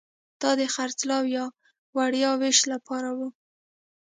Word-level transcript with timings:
دا 0.41 0.51
د 0.59 0.61
خرڅلاو 0.73 1.23
یا 1.35 1.45
وړیا 1.97 2.31
وېش 2.41 2.59
لپاره 2.73 3.09
وو 3.17 3.27